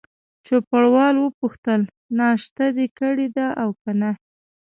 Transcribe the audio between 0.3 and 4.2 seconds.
چوپړوال وپوښتل: ناشته دي کړې ده او که نه؟